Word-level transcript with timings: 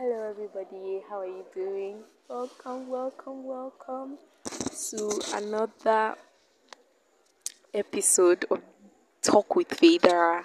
Hello, 0.00 0.30
everybody. 0.30 1.02
How 1.10 1.22
are 1.22 1.26
you 1.26 1.44
doing? 1.52 2.04
Welcome, 2.28 2.88
welcome, 2.88 3.42
welcome 3.42 4.18
to 4.90 5.20
another 5.34 6.14
episode 7.74 8.44
of 8.48 8.60
Talk 9.22 9.56
with 9.56 9.76
Vader. 9.80 10.44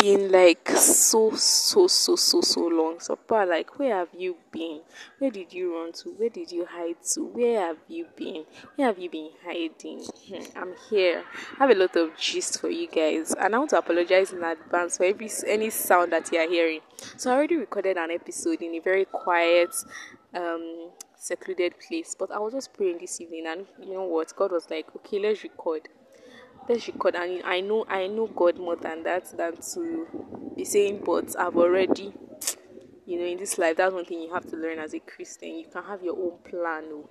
Been 0.00 0.32
like 0.32 0.66
so, 0.70 1.36
so, 1.36 1.86
so, 1.86 2.16
so, 2.16 2.40
so 2.40 2.60
long. 2.62 3.00
So, 3.00 3.18
but 3.28 3.48
like, 3.48 3.78
where 3.78 3.96
have 3.96 4.08
you 4.16 4.36
been? 4.50 4.80
Where 5.18 5.30
did 5.30 5.52
you 5.52 5.74
run 5.76 5.92
to? 5.92 6.08
Where 6.10 6.30
did 6.30 6.50
you 6.50 6.64
hide 6.64 6.96
to? 7.12 7.26
Where 7.26 7.60
have 7.66 7.76
you 7.86 8.06
been? 8.16 8.46
Where 8.76 8.86
have 8.88 8.98
you 8.98 9.10
been 9.10 9.28
hiding? 9.44 10.06
Hmm, 10.26 10.58
I'm 10.58 10.74
here. 10.88 11.22
I 11.58 11.66
have 11.66 11.76
a 11.76 11.78
lot 11.78 11.96
of 11.96 12.16
gist 12.16 12.62
for 12.62 12.70
you 12.70 12.88
guys, 12.88 13.34
and 13.38 13.54
I 13.54 13.58
want 13.58 13.70
to 13.70 13.78
apologize 13.78 14.32
in 14.32 14.42
advance 14.42 14.96
for 14.96 15.04
every 15.04 15.28
any 15.46 15.68
sound 15.68 16.12
that 16.12 16.32
you 16.32 16.38
are 16.38 16.48
hearing. 16.48 16.80
So, 17.18 17.30
I 17.30 17.34
already 17.34 17.56
recorded 17.56 17.98
an 17.98 18.10
episode 18.10 18.62
in 18.62 18.74
a 18.76 18.80
very 18.80 19.04
quiet, 19.04 19.74
um, 20.34 20.92
secluded 21.14 21.74
place, 21.86 22.16
but 22.18 22.32
I 22.32 22.38
was 22.38 22.54
just 22.54 22.72
praying 22.72 22.98
this 23.00 23.20
evening, 23.20 23.44
and 23.46 23.66
you 23.78 23.92
know 23.92 24.04
what? 24.04 24.34
God 24.34 24.52
was 24.52 24.70
like, 24.70 24.86
okay, 24.96 25.18
let's 25.18 25.42
record 25.42 25.88
let's 26.70 26.86
record 26.86 27.16
and 27.16 27.42
i 27.44 27.60
know 27.60 27.84
i 27.88 28.06
know 28.06 28.28
god 28.28 28.56
more 28.56 28.76
than 28.76 29.02
that 29.02 29.24
than 29.36 29.56
to 29.56 30.06
be 30.56 30.64
saying 30.64 31.02
but 31.04 31.34
i've 31.36 31.56
already 31.56 32.12
you 33.06 33.18
know 33.18 33.24
in 33.24 33.36
this 33.38 33.58
life 33.58 33.76
that's 33.76 33.92
one 33.92 34.04
thing 34.04 34.22
you 34.22 34.32
have 34.32 34.48
to 34.48 34.56
learn 34.56 34.78
as 34.78 34.94
a 34.94 35.00
christian. 35.00 35.56
You 35.56 35.66
can 35.66 35.82
have 35.82 36.00
your 36.00 36.16
own 36.16 36.38
plan 36.48 36.84
oh, 36.92 37.08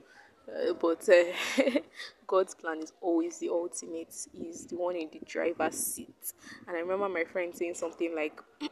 uh, 0.47 0.73
but 0.73 1.09
uh, 1.09 1.79
god's 2.27 2.55
plan 2.55 2.79
is 2.79 2.93
always 3.01 3.39
the 3.39 3.49
ultimate 3.49 4.15
he's 4.31 4.65
the 4.67 4.77
one 4.77 4.95
in 4.95 5.09
the 5.11 5.19
driver's 5.25 5.75
seat. 5.75 6.33
And 6.65 6.77
i 6.77 6.79
remember 6.79 7.09
my 7.09 7.25
friend 7.25 7.53
saying 7.53 7.73
something 7.73 8.15
like 8.15 8.41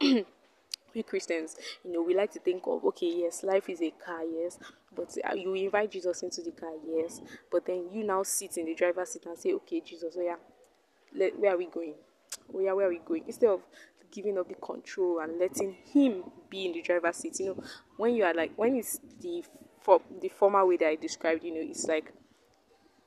we 0.94 1.02
Christians, 1.02 1.56
you 1.84 1.92
know, 1.92 2.02
we 2.02 2.14
like 2.14 2.32
to 2.32 2.40
think 2.40 2.62
of 2.66 2.82
okay, 2.82 3.12
yes, 3.14 3.44
life 3.44 3.68
is 3.68 3.82
a 3.82 3.90
car, 3.90 4.22
yes, 4.24 4.58
but 4.96 5.14
uh, 5.22 5.34
you 5.34 5.52
invite 5.52 5.92
Jesus 5.92 6.22
into 6.22 6.40
the 6.40 6.50
car, 6.52 6.72
yes, 6.86 7.20
but 7.52 7.66
then 7.66 7.90
you 7.92 8.04
now 8.04 8.22
sit 8.22 8.56
in 8.56 8.64
the 8.64 8.74
driver's 8.74 9.10
seat 9.10 9.26
and 9.26 9.36
say, 9.36 9.52
okay, 9.52 9.82
Jesus, 9.84 10.16
oh 10.18 10.22
yeah, 10.22 10.36
let, 11.14 11.38
where 11.38 11.54
are 11.54 11.58
we 11.58 11.66
going? 11.66 11.94
Where, 12.48 12.74
where 12.74 12.86
are 12.86 12.90
we 12.90 13.00
going? 13.04 13.24
Instead 13.26 13.50
of 13.50 13.60
giving 14.10 14.38
up 14.38 14.48
the 14.48 14.54
control 14.54 15.20
and 15.20 15.38
letting 15.38 15.72
him 15.72 16.24
be 16.50 16.66
in 16.66 16.72
the 16.72 16.82
driver's 16.82 17.16
seat. 17.16 17.38
You 17.40 17.46
know, 17.46 17.62
when 17.96 18.14
you 18.14 18.24
are 18.24 18.34
like 18.34 18.52
when 18.56 18.76
it's 18.76 19.00
the 19.20 19.44
for 19.82 20.00
the 20.20 20.28
former 20.28 20.64
way 20.66 20.76
that 20.78 20.88
I 20.88 20.96
described, 20.96 21.44
you 21.44 21.54
know, 21.54 21.60
it's 21.62 21.86
like 21.86 22.12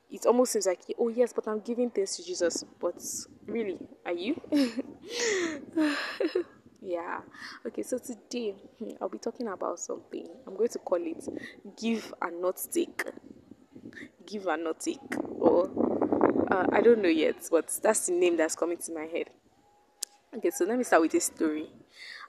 it 0.10 0.26
almost 0.26 0.54
seems 0.54 0.66
like 0.66 0.82
oh 1.00 1.10
yes, 1.10 1.34
but 1.34 1.48
I'm 1.48 1.60
giving 1.62 1.90
things 1.90 2.16
to 2.18 2.24
Jesus. 2.24 2.64
But 2.80 3.04
really, 3.46 3.78
are 4.06 4.14
you? 4.14 4.40
yeah. 6.82 7.22
Okay, 7.66 7.84
so 7.84 7.98
today 7.98 8.56
hmm, 8.80 8.92
I'll 9.02 9.10
be 9.10 9.18
talking 9.18 9.48
about 9.48 9.80
something. 9.80 10.28
I'm 10.46 10.56
going 10.56 10.70
to 10.70 10.80
call 10.80 11.00
it 11.02 11.28
give 11.80 12.14
and 12.22 12.42
not 12.42 12.60
take. 12.72 13.04
Give 14.26 14.48
and 14.48 14.64
not 14.64 14.80
take. 14.80 15.00
Or 15.40 15.91
uh, 16.52 16.68
I 16.72 16.82
don't 16.82 17.02
know 17.02 17.10
yet, 17.10 17.48
but 17.50 17.80
that's 17.82 18.08
the 18.08 18.14
name 18.14 18.36
that's 18.36 18.56
coming 18.56 18.78
to 18.78 18.94
my 18.94 19.06
head. 19.06 19.30
Okay, 20.36 20.50
so 20.50 20.66
let 20.66 20.78
me 20.78 20.84
start 20.84 21.02
with 21.02 21.14
a 21.14 21.20
story. 21.22 21.70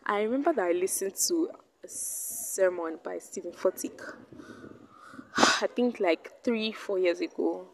I 0.06 0.22
remember 0.22 0.52
that 0.52 0.64
I 0.64 0.72
listened 0.72 1.16
to 1.28 1.50
a 1.84 1.88
sermon 1.88 2.98
by 3.02 3.18
Steven 3.18 3.52
Furtick. 3.52 4.00
I 5.36 5.66
think 5.74 5.98
like 5.98 6.44
three, 6.44 6.70
four 6.70 6.98
years 6.98 7.20
ago. 7.20 7.66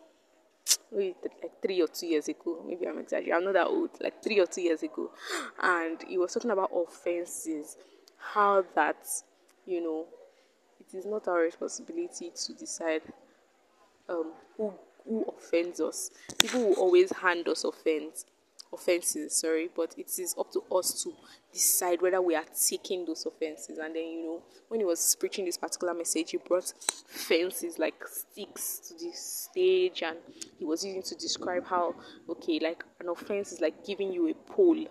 Maybe 0.93 1.15
like 1.43 1.61
three 1.63 1.83
or 1.83 1.89
two 1.89 2.07
years 2.07 2.29
ago. 2.29 2.65
Maybe 2.67 2.87
I'm 2.87 2.99
exaggerating. 2.99 3.35
I'm 3.35 3.45
not 3.45 3.55
that 3.55 3.67
old. 3.67 3.91
Like 4.01 4.23
three 4.23 4.41
or 4.41 4.47
two 4.47 4.63
years 4.63 4.83
ago, 4.83 5.11
and 5.63 6.03
he 6.09 6.17
was 6.17 6.33
talking 6.33 6.51
about 6.51 6.71
offenses. 6.75 7.77
How 8.17 8.65
that, 8.75 9.07
you 9.67 9.83
know, 9.83 10.07
it 10.81 10.97
is 10.97 11.05
not 11.05 11.29
our 11.29 11.41
responsibility 11.41 12.33
to 12.35 12.53
decide 12.55 13.03
um, 14.09 14.33
who 14.57 14.73
who 15.09 15.25
offends 15.37 15.81
us. 15.81 16.11
People 16.39 16.69
will 16.69 16.75
always 16.75 17.11
hand 17.13 17.49
us 17.49 17.65
offense 17.65 18.25
offenses, 18.73 19.35
sorry, 19.35 19.69
but 19.75 19.95
it 19.97 20.11
is 20.19 20.35
up 20.39 20.53
to 20.53 20.63
us 20.75 21.03
to 21.03 21.13
decide 21.53 22.03
whether 22.03 22.21
we 22.21 22.35
are 22.35 22.45
taking 22.69 23.05
those 23.05 23.27
offenses. 23.27 23.79
And 23.79 23.95
then, 23.95 24.05
you 24.05 24.23
know, 24.23 24.43
when 24.69 24.81
he 24.81 24.87
was 24.87 25.17
preaching 25.19 25.45
this 25.45 25.57
particular 25.57 25.95
message, 25.95 26.33
he 26.33 26.37
brought 26.37 26.73
fences 27.07 27.79
like 27.79 27.95
sticks 28.07 28.81
to 28.89 28.95
the 28.95 29.13
stage, 29.13 30.03
and 30.03 30.19
he 30.59 30.65
was 30.65 30.85
using 30.85 31.03
to 31.03 31.15
describe 31.15 31.67
how, 31.67 31.95
okay, 32.29 32.59
like 32.61 32.85
an 33.01 33.09
offense 33.09 33.53
is 33.53 33.61
like 33.61 33.87
giving 33.87 34.13
you 34.13 34.29
a 34.29 34.35
pole. 34.35 34.87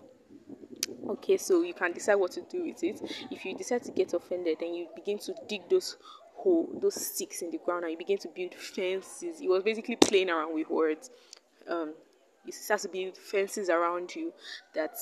Okay, 1.10 1.36
so 1.36 1.62
you 1.62 1.74
can 1.74 1.92
decide 1.92 2.16
what 2.16 2.32
to 2.32 2.42
do 2.42 2.64
with 2.64 2.82
it. 2.82 3.00
If 3.30 3.44
you 3.44 3.54
decide 3.56 3.82
to 3.84 3.92
get 3.92 4.12
offended, 4.12 4.58
then 4.60 4.74
you 4.74 4.88
begin 4.94 5.18
to 5.20 5.34
dig 5.48 5.68
those 5.68 5.96
hole, 6.38 6.68
those 6.80 6.94
sticks 6.94 7.42
in 7.42 7.50
the 7.50 7.58
ground, 7.58 7.84
and 7.84 7.92
you 7.92 7.98
begin 7.98 8.18
to 8.18 8.28
build 8.28 8.54
fences. 8.54 9.38
He 9.40 9.48
was 9.48 9.62
basically 9.62 9.96
playing 9.96 10.30
around 10.30 10.54
with 10.54 10.68
words. 10.68 11.10
Um, 11.68 11.94
it 12.46 12.54
has 12.68 12.82
to 12.82 12.88
build 12.88 13.16
fences 13.16 13.68
around 13.68 14.14
you 14.14 14.32
that 14.74 14.96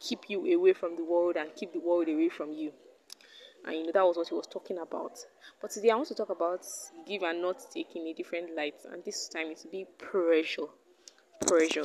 keep 0.00 0.28
you 0.28 0.54
away 0.54 0.72
from 0.72 0.96
the 0.96 1.04
world 1.04 1.36
and 1.36 1.50
keep 1.54 1.72
the 1.72 1.80
world 1.80 2.08
away 2.08 2.28
from 2.28 2.52
you. 2.52 2.72
And 3.64 3.74
you 3.74 3.84
know 3.84 3.92
that 3.92 4.04
was 4.04 4.16
what 4.16 4.28
he 4.28 4.34
was 4.34 4.46
talking 4.46 4.78
about. 4.78 5.18
But 5.60 5.72
today 5.72 5.90
I 5.90 5.96
want 5.96 6.08
to 6.08 6.14
talk 6.14 6.30
about 6.30 6.64
give 7.06 7.22
and 7.22 7.42
not 7.42 7.58
take 7.72 7.96
in 7.96 8.06
a 8.06 8.14
different 8.14 8.54
light, 8.54 8.76
and 8.90 9.04
this 9.04 9.28
time 9.28 9.48
it 9.48 9.60
will 9.64 9.70
be 9.70 9.86
pressure. 9.98 10.68
Pressure. 11.46 11.84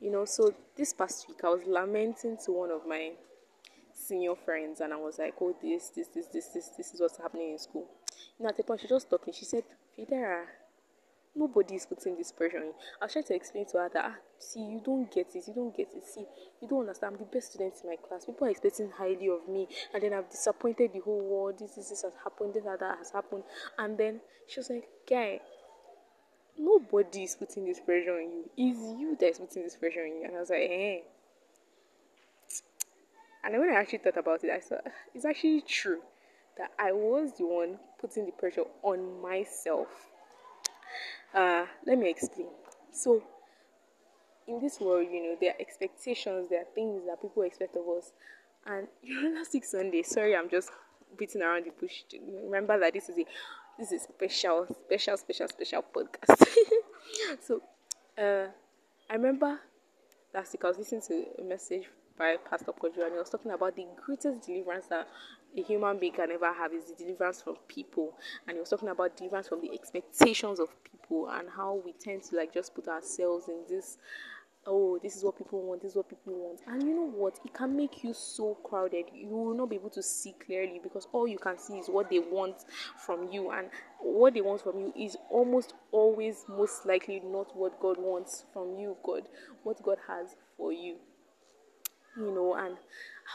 You 0.00 0.10
know, 0.10 0.24
so 0.24 0.52
this 0.76 0.92
past 0.92 1.26
week 1.28 1.40
I 1.44 1.48
was 1.48 1.62
lamenting 1.66 2.36
to 2.44 2.52
one 2.52 2.70
of 2.70 2.86
my 2.86 3.12
senior 3.94 4.34
friends 4.34 4.80
and 4.80 4.92
I 4.92 4.96
was 4.96 5.18
like, 5.18 5.34
Oh 5.40 5.54
this, 5.62 5.90
this, 5.90 6.08
this, 6.08 6.26
this, 6.26 6.46
this, 6.48 6.68
this 6.76 6.94
is 6.94 7.00
what's 7.00 7.18
happening 7.18 7.52
in 7.52 7.58
school. 7.58 7.88
Know, 8.38 8.48
at 8.48 8.56
the 8.56 8.62
point 8.62 8.80
she 8.80 8.88
just 8.88 9.06
stopped 9.06 9.26
me. 9.26 9.32
She 9.32 9.44
said, 9.44 9.64
Fidera, 9.96 10.44
nobody 11.34 11.76
is 11.76 11.86
putting 11.86 12.16
this 12.16 12.32
pressure 12.32 12.58
on 12.58 12.64
you. 12.64 12.74
I 13.00 13.04
was 13.06 13.12
trying 13.12 13.24
to 13.24 13.34
explain 13.34 13.66
to 13.66 13.78
her 13.78 13.90
that 13.92 14.04
ah, 14.04 14.16
see, 14.38 14.60
you 14.60 14.80
don't 14.84 15.10
get 15.12 15.28
it, 15.34 15.44
you 15.46 15.54
don't 15.54 15.76
get 15.76 15.88
it. 15.94 16.06
See, 16.06 16.26
you 16.60 16.68
don't 16.68 16.80
understand. 16.80 17.14
I'm 17.14 17.18
the 17.18 17.24
best 17.32 17.52
student 17.52 17.74
in 17.82 17.90
my 17.90 17.96
class. 17.96 18.26
People 18.26 18.46
are 18.46 18.50
expecting 18.50 18.90
highly 18.90 19.28
of 19.28 19.48
me, 19.48 19.68
and 19.94 20.02
then 20.02 20.12
I've 20.12 20.30
disappointed 20.30 20.92
the 20.92 21.00
whole 21.00 21.20
world. 21.20 21.58
This, 21.58 21.74
this, 21.74 21.90
this 21.90 22.02
has 22.02 22.12
happened. 22.22 22.54
This, 22.54 22.64
that, 22.64 22.80
that 22.80 22.98
has 22.98 23.10
happened. 23.10 23.44
And 23.78 23.96
then 23.96 24.20
she 24.46 24.60
was 24.60 24.70
like, 24.70 24.88
guy. 25.08 25.40
Nobody 26.58 27.22
is 27.22 27.34
putting 27.34 27.64
this 27.64 27.80
pressure 27.80 28.12
on 28.12 28.30
you. 28.30 28.50
It's 28.58 29.00
you 29.00 29.16
that 29.18 29.30
is 29.30 29.38
putting 29.38 29.62
this 29.62 29.76
pressure 29.76 30.02
on 30.02 30.08
you. 30.08 30.24
And 30.26 30.36
I 30.36 30.40
was 30.40 30.50
like, 30.50 30.68
eh. 30.70 30.98
And 33.42 33.54
then 33.54 33.60
when 33.60 33.70
I 33.70 33.80
actually 33.80 33.98
thought 33.98 34.18
about 34.18 34.44
it, 34.44 34.50
I 34.50 34.60
thought 34.60 34.84
it's 35.14 35.24
actually 35.24 35.62
true 35.62 36.02
that 36.58 36.72
I 36.78 36.92
was 36.92 37.32
the 37.38 37.46
one 37.46 37.78
putting 38.00 38.26
the 38.26 38.32
pressure 38.32 38.64
on 38.82 39.20
myself. 39.20 39.88
Uh, 41.34 41.66
let 41.86 41.98
me 41.98 42.10
explain. 42.10 42.48
So, 42.92 43.22
in 44.46 44.60
this 44.60 44.80
world, 44.80 45.06
you 45.10 45.22
know, 45.22 45.36
there 45.40 45.52
are 45.52 45.60
expectations, 45.60 46.48
there 46.50 46.60
are 46.60 46.68
things 46.74 47.02
that 47.06 47.22
people 47.22 47.42
expect 47.42 47.76
of 47.76 47.88
us. 47.88 48.12
And 48.66 48.86
you 49.02 49.22
know, 49.22 49.38
last 49.38 49.54
week 49.54 49.64
Sunday, 49.64 50.02
sorry, 50.02 50.36
I'm 50.36 50.50
just 50.50 50.70
beating 51.16 51.42
around 51.42 51.64
the 51.64 51.70
bush. 51.70 52.02
Remember 52.44 52.78
that 52.78 52.92
this 52.92 53.08
is 53.08 53.18
a 53.18 53.24
this 53.78 53.90
is 53.90 54.02
special, 54.02 54.66
special, 54.84 55.16
special, 55.16 55.48
special 55.48 55.82
podcast. 55.94 56.46
so, 57.40 57.62
uh, 58.18 58.48
I 59.08 59.14
remember 59.14 59.58
last 60.34 60.52
week 60.52 60.64
I 60.64 60.68
was 60.68 60.78
listening 60.78 61.02
to 61.08 61.24
a 61.40 61.44
message 61.44 61.88
by 62.18 62.36
Pastor 62.48 62.72
Kojo, 62.72 63.04
and 63.04 63.12
he 63.12 63.18
was 63.18 63.30
talking 63.30 63.50
about 63.50 63.74
the 63.74 63.86
greatest 64.04 64.46
deliverance 64.46 64.86
that 64.88 65.08
a 65.56 65.62
human 65.62 65.98
being 65.98 66.12
can 66.12 66.30
ever 66.30 66.52
have 66.52 66.72
is 66.72 66.86
the 66.86 66.94
deliverance 66.94 67.42
from 67.42 67.56
people. 67.68 68.14
And 68.46 68.56
he 68.56 68.60
was 68.60 68.70
talking 68.70 68.88
about 68.88 69.16
deliverance 69.16 69.48
from 69.48 69.60
the 69.60 69.72
expectations 69.72 70.60
of 70.60 70.68
people 70.84 71.28
and 71.28 71.48
how 71.48 71.80
we 71.84 71.92
tend 71.92 72.22
to 72.24 72.36
like 72.36 72.52
just 72.52 72.74
put 72.74 72.88
ourselves 72.88 73.48
in 73.48 73.62
this 73.68 73.98
oh 74.64 74.96
this 75.02 75.16
is 75.16 75.24
what 75.24 75.36
people 75.36 75.60
want 75.60 75.82
this 75.82 75.90
is 75.92 75.96
what 75.96 76.08
people 76.08 76.32
want. 76.34 76.60
And 76.66 76.82
you 76.82 76.94
know 76.94 77.10
what? 77.10 77.38
It 77.44 77.52
can 77.52 77.76
make 77.76 78.02
you 78.02 78.14
so 78.14 78.54
crowded. 78.62 79.06
You 79.12 79.28
will 79.28 79.54
not 79.54 79.70
be 79.70 79.76
able 79.76 79.90
to 79.90 80.02
see 80.02 80.34
clearly 80.44 80.80
because 80.82 81.06
all 81.12 81.26
you 81.26 81.38
can 81.38 81.58
see 81.58 81.74
is 81.74 81.88
what 81.88 82.08
they 82.10 82.20
want 82.20 82.64
from 83.04 83.30
you. 83.30 83.50
And 83.50 83.68
what 84.00 84.34
they 84.34 84.40
want 84.40 84.62
from 84.62 84.78
you 84.78 84.92
is 84.96 85.16
almost 85.30 85.74
always 85.90 86.44
most 86.48 86.86
likely 86.86 87.20
not 87.24 87.54
what 87.56 87.80
god 87.80 87.98
wants 87.98 88.44
from 88.52 88.78
you 88.78 88.96
god 89.04 89.22
what 89.62 89.82
god 89.82 89.98
has 90.08 90.36
for 90.56 90.72
you 90.72 90.96
you 92.16 92.32
know 92.34 92.54
and 92.54 92.76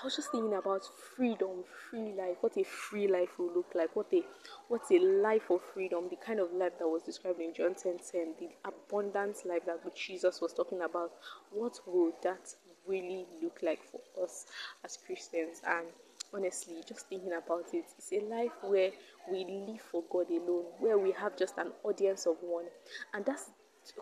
i 0.02 0.06
was 0.06 0.16
just 0.16 0.32
thinking 0.32 0.54
about 0.54 0.84
freedom 1.16 1.64
free 1.90 2.14
life 2.14 2.38
what 2.42 2.56
a 2.58 2.64
free 2.64 3.08
life 3.08 3.30
will 3.40 3.52
look 3.54 3.72
like 3.74 3.96
what 3.96 4.08
a 4.14 4.22
what 4.68 4.82
a 4.92 5.00
life 5.00 5.50
of 5.50 5.62
freedom 5.74 6.08
the 6.10 6.16
kind 6.18 6.40
of 6.40 6.52
life 6.54 6.74
that 6.78 6.88
was 6.88 7.02
described 7.04 7.40
in 7.40 7.54
john 7.54 7.74
10 7.74 7.98
10 8.12 8.36
the 8.40 8.50
abundant 8.66 9.36
life 9.46 9.66
that 9.66 9.80
jesus 9.96 10.42
was 10.42 10.54
talking 10.54 10.82
about. 10.82 11.12
What 11.52 11.80
will 11.86 12.14
that 12.24 12.54
really 12.88 13.26
look 13.42 13.60
like 13.62 13.80
for 13.84 14.02
us 14.24 14.46
as 14.86 14.98
christians? 15.06 15.62
And 15.68 15.88
honestly 16.34 16.84
just 16.88 17.08
thinking 17.08 17.32
about 17.34 17.66
it 17.74 17.86
it's 17.98 18.12
a 18.12 18.20
life 18.26 18.52
where 18.62 18.92
we 19.32 19.46
live 19.46 19.82
for 19.82 20.04
god 20.12 20.30
alone 20.30 20.66
where 20.80 20.98
we 20.98 21.12
have 21.12 21.38
just 21.38 21.58
an 21.58 21.72
audience 21.84 22.26
of 22.26 22.36
one. 22.42 22.66
And 23.14 23.26
that's 23.26 23.50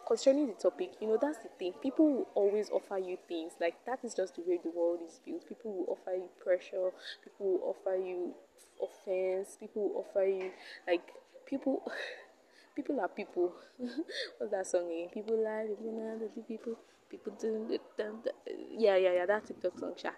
concerning 0.08 0.48
the 0.48 0.54
topic, 0.54 0.94
you 1.02 1.08
know, 1.08 1.18
that's 1.22 1.40
the 1.40 1.50
thing. 1.60 1.74
People 1.82 2.12
will 2.12 2.28
always 2.36 2.70
offer 2.70 2.98
you 2.98 3.18
things. 3.28 3.54
Like, 3.60 3.76
that 3.86 4.00
is 4.04 4.14
just 4.14 4.36
the 4.36 4.42
way 4.46 4.60
the 4.64 4.70
world 4.72 5.00
is 5.08 5.20
built. 5.26 5.48
People 5.48 5.74
will 5.74 5.98
offer 5.98 6.16
you 6.16 6.30
pressure, 6.44 6.92
people 7.24 7.46
will 7.52 7.76
offer 7.76 7.96
you 7.96 8.34
offense. 8.82 9.58
People 9.60 9.90
will 9.90 10.06
offer 10.06 10.26
you 10.26 10.52
like 10.88 11.14
people. 11.46 11.84
People 12.76 13.00
are 13.00 13.08
people. 13.08 13.54
What's 14.38 14.52
that 14.52 14.68
song 14.68 14.92
again? 14.92 15.08
People 15.14 15.42
lie, 15.42 15.66
people 15.66 15.94
lie, 15.96 16.28
people, 16.46 16.76
people 17.10 17.32
do. 17.40 17.80
Yeah, 18.78 18.98
yeah, 18.98 19.14
yeah. 19.14 19.26
That 19.26 19.46
TikTok 19.46 19.80
song, 19.80 19.94
sha. 19.96 20.10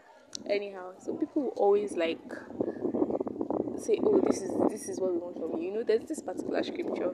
Anyhow, 0.50 0.94
so 1.00 1.14
people 1.14 1.44
will 1.44 1.54
always 1.56 1.92
like 1.96 2.18
say, 3.78 4.00
"Oh, 4.02 4.20
this 4.22 4.42
is 4.42 4.50
this 4.72 4.90
is 4.90 5.00
what 5.00 5.14
we 5.14 5.20
want 5.20 5.38
from 5.38 5.62
you." 5.62 5.70
You 5.70 5.74
know, 5.76 5.84
there's 5.84 6.06
this 6.06 6.20
particular 6.20 6.64
scripture, 6.64 7.14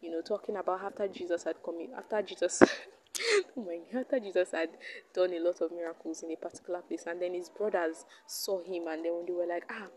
you 0.00 0.10
know, 0.10 0.20
talking 0.22 0.56
about 0.56 0.82
after 0.82 1.08
Jesus 1.08 1.44
had 1.44 1.56
come 1.64 1.80
in, 1.80 1.94
after 1.96 2.22
Jesus. 2.22 2.62
oh 3.56 3.64
my 3.64 3.98
after 3.98 4.20
Jesus 4.20 4.50
had 4.52 4.70
done 5.14 5.32
a 5.32 5.40
lot 5.40 5.60
of 5.60 5.72
miracles 5.72 6.22
in 6.22 6.32
a 6.32 6.36
particular 6.36 6.80
place, 6.82 7.04
and 7.06 7.20
then 7.20 7.34
his 7.34 7.48
brothers 7.48 8.04
saw 8.26 8.62
him, 8.62 8.86
and 8.88 9.04
then 9.04 9.14
when 9.14 9.26
they 9.26 9.32
were 9.32 9.46
like, 9.46 9.64
ah, 9.70 9.88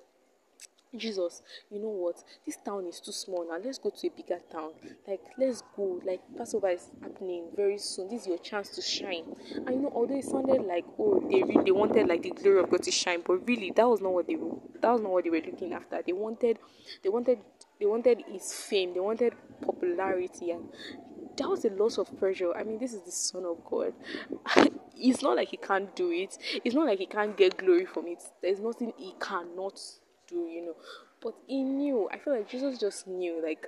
Jesus, 0.97 1.41
you 1.69 1.79
know 1.79 1.87
what? 1.87 2.21
This 2.45 2.57
town 2.57 2.85
is 2.85 2.99
too 2.99 3.13
small 3.13 3.47
now. 3.47 3.57
Let's 3.63 3.77
go 3.77 3.91
to 3.91 4.07
a 4.07 4.09
bigger 4.09 4.39
town. 4.51 4.71
Like, 5.07 5.21
let's 5.37 5.63
go. 5.75 6.01
Like, 6.05 6.19
Passover 6.37 6.69
is 6.69 6.87
happening 7.01 7.45
very 7.55 7.77
soon. 7.77 8.09
This 8.09 8.23
is 8.23 8.27
your 8.27 8.37
chance 8.39 8.69
to 8.71 8.81
shine. 8.81 9.23
And 9.55 9.69
you 9.69 9.81
know, 9.83 9.91
although 9.95 10.17
it 10.17 10.25
sounded 10.25 10.61
like, 10.63 10.83
oh, 10.99 11.21
they 11.31 11.43
really 11.43 11.63
they 11.63 11.71
wanted 11.71 12.07
like 12.07 12.23
the 12.23 12.31
glory 12.31 12.59
of 12.59 12.69
God 12.69 12.83
to 12.83 12.91
shine, 12.91 13.23
but 13.25 13.47
really 13.47 13.71
that 13.75 13.87
was 13.87 14.01
not 14.01 14.11
what 14.11 14.27
they 14.27 14.35
that 14.35 14.91
was 14.91 15.01
not 15.01 15.11
what 15.11 15.23
they 15.23 15.29
were 15.29 15.37
looking 15.37 15.73
after. 15.73 16.01
They 16.05 16.11
wanted, 16.11 16.59
they 17.03 17.09
wanted, 17.09 17.39
they 17.79 17.85
wanted 17.85 18.23
his 18.27 18.53
fame. 18.53 18.93
They 18.93 18.99
wanted 18.99 19.33
popularity, 19.61 20.51
and 20.51 20.69
that 21.37 21.49
was 21.49 21.65
a 21.65 21.69
loss 21.69 21.97
of 21.97 22.17
pressure. 22.17 22.53
I 22.55 22.63
mean, 22.63 22.79
this 22.79 22.93
is 22.93 23.03
the 23.03 23.11
Son 23.11 23.45
of 23.45 23.63
God. 23.65 23.93
it's 24.97 25.21
not 25.21 25.35
like 25.35 25.49
he 25.49 25.57
can't 25.57 25.95
do 25.95 26.11
it. 26.11 26.37
It's 26.63 26.75
not 26.75 26.85
like 26.85 26.99
he 26.99 27.05
can't 27.05 27.35
get 27.37 27.57
glory 27.57 27.85
from 27.85 28.07
it. 28.07 28.23
There's 28.41 28.59
nothing 28.59 28.93
he 28.97 29.13
cannot 29.19 29.79
do, 30.27 30.47
you 30.47 30.65
know. 30.65 30.75
But 31.21 31.35
he 31.47 31.63
knew. 31.63 32.09
I 32.11 32.17
feel 32.17 32.33
like 32.33 32.49
Jesus 32.49 32.79
just 32.79 33.07
knew, 33.07 33.41
like, 33.43 33.67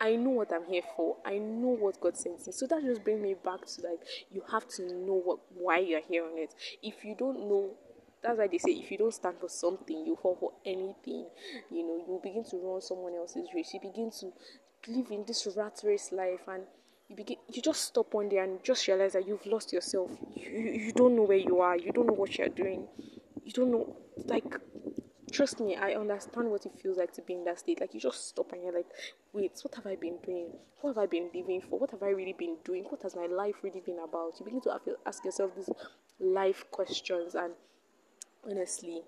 I 0.00 0.16
know 0.16 0.30
what 0.30 0.52
I'm 0.52 0.64
here 0.66 0.82
for. 0.96 1.16
I 1.26 1.36
know 1.36 1.76
what 1.78 2.00
God 2.00 2.16
sent 2.16 2.46
me. 2.46 2.52
So 2.52 2.66
that 2.66 2.82
just 2.82 3.04
brings 3.04 3.20
me 3.20 3.34
back 3.34 3.66
to 3.66 3.82
like 3.82 4.00
you 4.30 4.42
have 4.50 4.66
to 4.68 4.82
know 4.94 5.20
what 5.22 5.40
why 5.54 5.78
you're 5.78 6.00
here 6.00 6.24
on 6.24 6.38
it. 6.38 6.54
If 6.82 7.04
you 7.04 7.14
don't 7.18 7.40
know 7.40 7.72
that's 8.22 8.38
why 8.38 8.48
they 8.48 8.58
say 8.58 8.72
if 8.72 8.90
you 8.90 8.98
don't 8.98 9.14
stand 9.14 9.36
for 9.40 9.48
something, 9.48 10.06
you 10.06 10.16
fall 10.20 10.36
for 10.38 10.52
anything. 10.64 11.26
You 11.70 11.86
know, 11.86 11.96
you 12.06 12.20
begin 12.22 12.44
to 12.44 12.56
run 12.56 12.80
someone 12.80 13.14
else's 13.14 13.48
race. 13.54 13.72
You 13.74 13.80
begin 13.80 14.10
to 14.20 14.32
live 14.88 15.10
in 15.10 15.24
this 15.26 15.46
rat 15.56 15.80
race 15.84 16.12
life 16.12 16.40
and 16.48 16.64
you 17.08 17.16
begin 17.16 17.36
you 17.52 17.60
just 17.60 17.82
stop 17.82 18.14
one 18.14 18.28
day 18.28 18.38
and 18.38 18.62
just 18.62 18.86
realize 18.86 19.12
that 19.12 19.26
you've 19.26 19.44
lost 19.46 19.72
yourself. 19.72 20.10
You, 20.34 20.50
you, 20.50 20.70
you 20.72 20.92
don't 20.92 21.16
know 21.16 21.24
where 21.24 21.36
you 21.36 21.60
are, 21.60 21.76
you 21.76 21.92
don't 21.92 22.06
know 22.06 22.14
what 22.14 22.36
you're 22.38 22.48
doing. 22.48 22.86
You 23.44 23.52
don't 23.52 23.70
know 23.70 23.96
like 24.26 24.44
trust 25.30 25.60
me, 25.60 25.76
I 25.76 25.94
understand 25.94 26.50
what 26.50 26.66
it 26.66 26.72
feels 26.82 26.98
like 26.98 27.12
to 27.14 27.22
be 27.22 27.34
in 27.34 27.44
that 27.44 27.60
state. 27.60 27.80
Like 27.80 27.94
you 27.94 28.00
just 28.00 28.28
stop 28.28 28.52
and 28.52 28.62
you're 28.62 28.74
like, 28.74 28.86
wait, 29.32 29.58
what 29.62 29.74
have 29.76 29.86
I 29.86 29.96
been 29.96 30.18
doing? 30.24 30.52
What 30.80 30.90
have 30.90 31.02
I 31.02 31.06
been 31.06 31.30
living 31.34 31.62
for? 31.62 31.78
What 31.78 31.90
have 31.92 32.02
I 32.02 32.10
really 32.10 32.34
been 32.36 32.56
doing? 32.64 32.84
What 32.88 33.02
has 33.02 33.16
my 33.16 33.26
life 33.26 33.56
really 33.62 33.80
been 33.80 33.98
about? 33.98 34.34
You 34.38 34.44
begin 34.44 34.60
to 34.62 34.96
ask 35.06 35.24
yourself 35.24 35.54
these 35.56 35.70
life 36.18 36.64
questions, 36.70 37.34
and 37.34 37.52
honestly, 38.48 39.02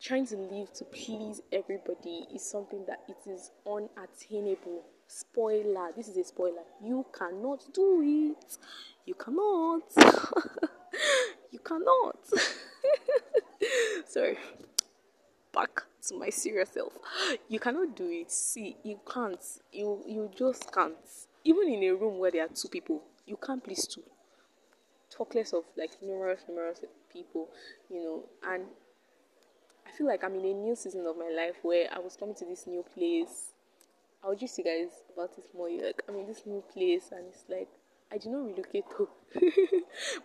trying 0.00 0.26
to 0.26 0.36
live 0.36 0.72
to 0.74 0.84
please 0.84 1.40
everybody 1.52 2.26
is 2.34 2.48
something 2.48 2.84
that 2.86 3.00
it 3.08 3.30
is 3.30 3.50
unattainable. 3.66 4.84
Spoiler, 5.08 5.92
this 5.96 6.08
is 6.08 6.16
a 6.16 6.24
spoiler. 6.24 6.62
You 6.82 7.06
cannot 7.16 7.64
do 7.72 8.02
it. 8.34 8.58
You 9.04 9.14
cannot. 9.14 9.82
you 11.50 11.60
cannot. 11.60 12.18
Sorry 14.08 14.38
back 15.56 15.82
to 16.06 16.18
my 16.18 16.28
serious 16.28 16.68
self. 16.68 16.92
You 17.48 17.58
cannot 17.58 17.96
do 17.96 18.08
it. 18.10 18.30
See, 18.30 18.76
you 18.84 19.00
can't. 19.10 19.40
You 19.72 20.02
you 20.06 20.30
just 20.36 20.70
can't. 20.70 20.94
Even 21.44 21.68
in 21.68 21.82
a 21.84 21.92
room 21.92 22.18
where 22.18 22.30
there 22.30 22.44
are 22.44 22.48
two 22.48 22.68
people, 22.68 23.02
you 23.24 23.36
can't 23.36 23.64
please 23.64 23.86
two. 23.86 24.02
Talk 25.10 25.34
less 25.34 25.52
of 25.54 25.64
like 25.76 25.90
numerous, 26.02 26.42
numerous 26.48 26.80
people, 27.10 27.48
you 27.88 28.02
know. 28.02 28.24
And 28.46 28.64
I 29.86 29.90
feel 29.96 30.06
like 30.06 30.24
I'm 30.24 30.34
in 30.34 30.44
a 30.44 30.52
new 30.52 30.74
season 30.74 31.06
of 31.06 31.16
my 31.16 31.30
life 31.30 31.56
where 31.62 31.88
I 31.94 31.98
was 32.00 32.16
coming 32.16 32.34
to 32.36 32.44
this 32.44 32.66
new 32.66 32.84
place. 32.94 33.52
I'll 34.24 34.34
just 34.34 34.58
you 34.58 34.64
guys 34.64 34.90
about 35.14 35.36
this 35.36 35.46
more. 35.54 35.70
Like 35.70 36.02
I'm 36.08 36.16
in 36.16 36.26
this 36.26 36.42
new 36.44 36.62
place, 36.72 37.10
and 37.12 37.26
it's 37.28 37.44
like 37.48 37.68
I 38.10 38.18
did 38.18 38.32
not 38.32 38.46
relocate 38.46 38.84
though. 38.98 39.08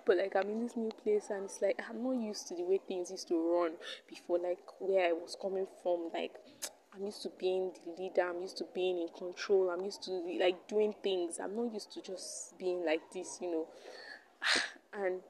but 0.06 0.18
like 0.18 0.36
I'm 0.36 0.50
in 0.50 0.64
this 0.64 0.76
new 0.76 0.92
place 1.04 1.30
and 1.30 1.46
it's 1.46 1.62
like 1.62 1.80
I'm 1.88 2.04
not 2.04 2.16
used 2.16 2.48
to 2.48 2.56
the 2.56 2.64
way 2.64 2.80
things 2.88 3.12
used 3.12 3.28
to 3.28 3.36
run 3.36 3.74
before, 4.10 4.40
like 4.40 4.60
where 4.80 5.08
I 5.08 5.14
was 5.14 5.38
coming 5.40 5.68
from. 5.84 6.10
Like 6.12 6.34
I'm 6.96 7.06
used 7.06 7.22
to 7.24 7.30
being 7.40 7.72
the 7.86 8.02
leader, 8.02 8.24
I'm 8.24 8.42
used 8.42 8.58
to 8.58 8.66
being 8.74 8.98
in 9.00 9.10
control, 9.10 9.70
I'm 9.70 9.86
used 9.86 10.04
to 10.04 10.12
like 10.40 10.68
doing 10.68 10.96
things. 11.04 11.40
I'm 11.40 11.56
not 11.56 11.72
used 11.72 11.92
to 11.94 12.02
just 12.02 12.58
being 12.58 12.84
like 12.84 13.02
this, 13.14 13.38
you 13.42 13.52
know. 13.52 13.68
And 14.94 15.22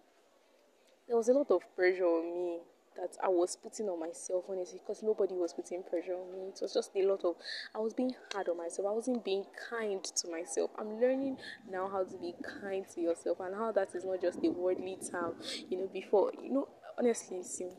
there 1.07 1.15
was 1.15 1.29
a 1.29 1.33
lot 1.33 1.51
of 1.51 1.61
pressure 1.75 2.03
on 2.03 2.33
me 2.33 2.59
that 2.97 3.17
I 3.23 3.29
was 3.29 3.55
putting 3.55 3.87
on 3.89 3.99
myself, 3.99 4.45
honestly, 4.49 4.79
because 4.79 5.01
nobody 5.01 5.33
was 5.35 5.53
putting 5.53 5.83
pressure 5.83 6.13
on 6.13 6.31
me. 6.31 6.49
It 6.49 6.59
was 6.61 6.73
just 6.73 6.91
a 6.95 7.03
lot 7.03 7.23
of, 7.23 7.35
I 7.73 7.79
was 7.79 7.93
being 7.93 8.13
hard 8.33 8.49
on 8.49 8.57
myself. 8.57 8.87
I 8.87 8.91
wasn't 8.91 9.23
being 9.23 9.45
kind 9.69 10.03
to 10.03 10.29
myself. 10.29 10.71
I'm 10.77 10.99
learning 10.99 11.37
now 11.69 11.87
how 11.87 12.03
to 12.03 12.17
be 12.17 12.35
kind 12.61 12.85
to 12.95 13.01
yourself 13.01 13.39
and 13.39 13.55
how 13.55 13.71
that 13.71 13.95
is 13.95 14.05
not 14.05 14.21
just 14.21 14.39
a 14.43 14.49
worldly 14.49 14.97
term. 15.09 15.35
You 15.69 15.77
know, 15.79 15.89
before, 15.91 16.31
you 16.41 16.51
know, 16.51 16.67
honestly, 16.97 17.43
see, 17.43 17.69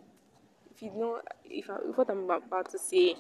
if 0.75 0.83
you 0.83 0.93
know, 0.93 1.21
if, 1.45 1.69
I, 1.69 1.77
if 1.89 1.97
what 1.97 2.11
I'm 2.11 2.29
about 2.31 2.71
to 2.71 2.79
say, 2.79 3.17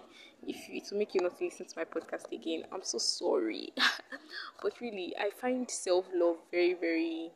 if 0.47 0.56
it 0.69 0.89
will 0.91 0.99
make 0.99 1.15
you 1.15 1.21
not 1.21 1.41
listen 1.41 1.67
to 1.67 1.75
my 1.77 1.85
podcast 1.85 2.33
again, 2.33 2.65
I'm 2.73 2.83
so 2.83 2.99
sorry. 2.99 3.73
but 4.62 4.81
really, 4.81 5.15
I 5.19 5.31
find 5.31 5.71
self 5.71 6.06
love 6.15 6.37
very, 6.50 6.75
very 6.75 7.31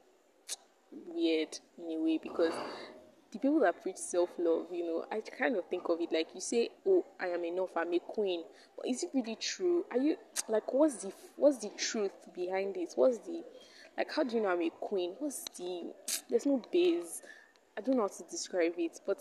weird 1.07 1.59
in 1.79 1.99
a 1.99 2.03
way 2.03 2.19
because 2.23 2.55
the 3.33 3.39
people 3.39 3.61
that 3.61 3.83
preach 3.83 3.97
self 3.97 4.31
love, 4.39 4.67
you 4.73 4.87
know, 4.87 5.05
I 5.11 5.21
kind 5.21 5.57
of 5.57 5.67
think 5.67 5.89
of 5.89 6.01
it 6.01 6.13
like 6.13 6.29
you 6.35 6.41
say, 6.41 6.71
"Oh, 6.87 7.05
I 7.19 7.29
am 7.29 7.45
enough. 7.45 7.71
I'm 7.77 7.93
a 7.93 7.99
queen." 7.99 8.45
But 8.77 8.87
is 8.89 9.03
it 9.03 9.11
really 9.15 9.37
true? 9.37 9.85
Are 9.91 9.99
you 9.99 10.17
like 10.49 10.73
what's 10.73 10.97
the 10.97 11.13
what's 11.37 11.59
the 11.59 11.71
truth 11.71 12.13
behind 12.35 12.77
it? 12.77 12.93
What's 12.95 13.19
the 13.19 13.43
like? 13.97 14.13
How 14.13 14.23
do 14.25 14.37
you 14.37 14.43
know 14.43 14.49
I'm 14.49 14.63
a 14.63 14.71
queen? 14.71 15.15
What's 15.19 15.45
the 15.57 15.93
there's 16.31 16.47
no 16.47 16.63
base. 16.71 17.23
I 17.77 17.81
don't 17.83 17.97
know 17.97 18.03
how 18.03 18.09
to 18.09 18.23
describe 18.31 18.75
it, 18.79 19.01
but 19.07 19.19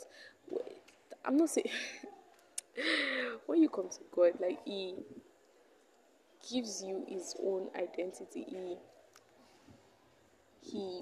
I'm 1.25 1.37
not 1.37 1.49
saying 1.49 1.69
when 3.47 3.61
you 3.61 3.69
come 3.69 3.89
to 3.89 3.99
God, 4.15 4.33
like 4.39 4.59
He 4.65 4.95
gives 6.51 6.83
you 6.83 7.05
His 7.07 7.35
own 7.43 7.69
identity. 7.75 8.45
He 8.47 8.77
He 10.61 11.01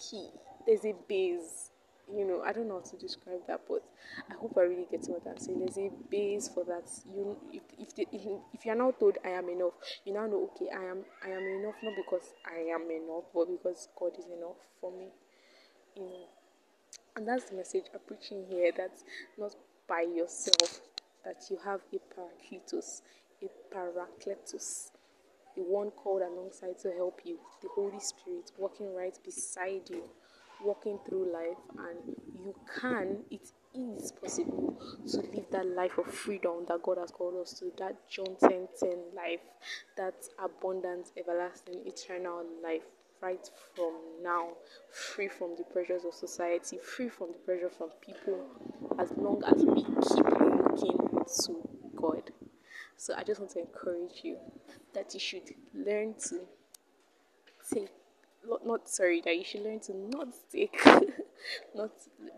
He. 0.00 0.28
There's 0.66 0.84
a 0.84 0.94
base 1.08 1.71
you 2.10 2.26
know, 2.26 2.42
I 2.42 2.52
don't 2.52 2.68
know 2.68 2.80
how 2.82 2.90
to 2.90 2.96
describe 2.96 3.46
that, 3.46 3.60
but 3.68 3.82
I 4.30 4.34
hope 4.34 4.54
I 4.56 4.62
really 4.62 4.86
get 4.90 5.06
what 5.06 5.22
I'm 5.26 5.38
saying. 5.38 5.60
There's 5.60 5.78
a 5.78 5.90
base 6.10 6.48
for 6.48 6.64
that. 6.64 6.88
You, 7.14 7.36
if 7.52 7.62
if, 7.78 7.94
the, 7.94 8.06
if 8.52 8.66
you're 8.66 8.74
now 8.74 8.90
told 8.92 9.18
I 9.24 9.30
am 9.30 9.48
enough, 9.48 9.72
you 10.04 10.12
now 10.12 10.26
know 10.26 10.50
okay, 10.54 10.70
I 10.74 10.84
am 10.84 11.04
I 11.24 11.30
am 11.30 11.42
enough 11.42 11.76
not 11.82 11.94
because 11.96 12.34
I 12.46 12.72
am 12.74 12.90
enough, 12.90 13.24
but 13.34 13.46
because 13.46 13.88
God 13.98 14.12
is 14.18 14.26
enough 14.26 14.56
for 14.80 14.90
me. 14.92 15.08
You 15.96 16.02
know, 16.02 16.26
and 17.16 17.28
that's 17.28 17.50
the 17.50 17.56
message 17.56 17.84
I'm 17.94 18.00
preaching 18.06 18.44
here. 18.48 18.72
That's 18.76 19.04
not 19.38 19.54
by 19.88 20.02
yourself. 20.02 20.80
That 21.24 21.44
you 21.50 21.58
have 21.64 21.80
a 21.92 22.00
paracletos, 22.12 23.02
a 23.40 23.48
paracletos, 23.72 24.90
the 25.54 25.62
one 25.62 25.92
called 25.92 26.22
alongside 26.22 26.80
to 26.80 26.90
help 26.90 27.20
you, 27.24 27.38
the 27.62 27.68
Holy 27.76 28.00
Spirit 28.00 28.50
working 28.58 28.92
right 28.92 29.16
beside 29.24 29.88
you 29.88 30.02
walking 30.64 30.98
through 31.06 31.32
life 31.32 31.58
and 31.78 32.16
you 32.44 32.54
can 32.80 33.18
it 33.30 33.50
is 33.74 34.12
possible 34.12 34.78
to 35.10 35.18
live 35.18 35.46
that 35.50 35.66
life 35.66 35.98
of 35.98 36.06
freedom 36.06 36.64
that 36.68 36.82
God 36.82 36.98
has 36.98 37.10
called 37.10 37.40
us 37.40 37.52
to 37.58 37.72
that 37.78 37.96
John 38.08 38.36
10 38.40 38.68
10 38.78 38.90
life 39.14 39.40
that 39.96 40.14
abundant 40.38 41.10
everlasting 41.16 41.82
eternal 41.86 42.44
life 42.62 42.82
right 43.20 43.48
from 43.74 43.94
now 44.22 44.48
free 44.90 45.28
from 45.28 45.54
the 45.56 45.64
pressures 45.64 46.04
of 46.04 46.12
society 46.12 46.78
free 46.78 47.08
from 47.08 47.28
the 47.32 47.38
pressure 47.38 47.70
from 47.70 47.88
people 48.00 48.46
as 48.98 49.12
long 49.16 49.42
as 49.46 49.64
we 49.64 49.82
keep 49.82 49.94
looking 50.26 50.98
to 51.44 51.68
God. 51.96 52.30
So 52.96 53.14
I 53.16 53.22
just 53.22 53.40
want 53.40 53.52
to 53.52 53.60
encourage 53.60 54.20
you 54.22 54.36
that 54.94 55.14
you 55.14 55.20
should 55.20 55.54
learn 55.74 56.14
to 56.28 56.40
take 57.72 57.90
not 58.64 58.88
sorry 58.88 59.20
that 59.20 59.36
you 59.36 59.44
should 59.44 59.62
learn 59.62 59.80
to 59.80 59.96
not 59.96 60.28
take 60.50 60.78
not 61.74 61.90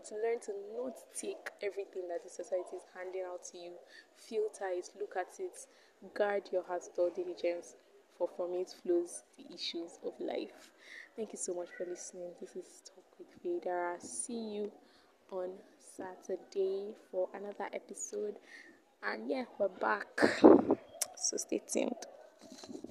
to 0.07 0.15
learn 0.15 0.39
to 0.41 0.53
not 0.77 0.93
take 1.19 1.49
everything 1.61 2.07
that 2.07 2.23
the 2.23 2.29
society 2.29 2.75
is 2.77 2.83
handing 2.95 3.23
out 3.27 3.43
to 3.43 3.57
you 3.57 3.71
filter 4.17 4.69
it 4.69 4.89
look 4.99 5.15
at 5.17 5.39
it 5.39 5.65
guard 6.13 6.43
your 6.51 6.63
heart 6.63 6.83
with 6.87 6.99
all 6.99 7.09
diligence 7.09 7.75
for 8.17 8.29
from 8.35 8.53
it 8.53 8.73
flows 8.83 9.23
the 9.37 9.53
issues 9.53 9.99
of 10.05 10.13
life 10.19 10.71
thank 11.15 11.31
you 11.31 11.37
so 11.37 11.53
much 11.53 11.67
for 11.77 11.85
listening 11.85 12.29
this 12.39 12.55
is 12.55 12.81
talk 12.85 13.05
with 13.17 13.27
Vader 13.43 13.95
I 13.95 13.99
see 13.99 14.55
you 14.55 14.71
on 15.31 15.49
Saturday 15.95 16.93
for 17.11 17.29
another 17.33 17.69
episode. 17.73 18.35
And 19.03 19.29
yeah, 19.29 19.45
we're 19.57 19.67
back. 19.69 20.07
So 21.15 21.37
stay 21.37 21.61
tuned. 21.71 21.93